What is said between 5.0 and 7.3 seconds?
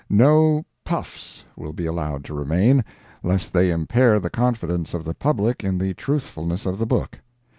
the public in the truthfulness of the book.